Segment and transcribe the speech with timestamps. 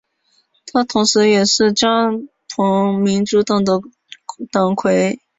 [0.65, 2.09] 他同时也是加
[2.55, 3.79] 蓬民主党的
[4.51, 5.21] 党魁。